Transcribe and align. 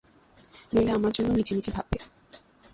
নইলে 0.73 0.91
আমার 0.91 1.11
জন্যে 1.11 1.31
মিছিমিছি 1.35 1.69
ভাববে। 1.71 1.97